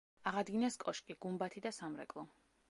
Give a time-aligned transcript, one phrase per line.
[0.29, 2.27] აღადგინეს კოშკი, გუმბათი და სამრეკლო.